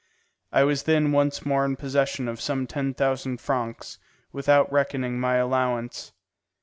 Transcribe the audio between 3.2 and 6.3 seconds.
francs, without reckoning my allowance.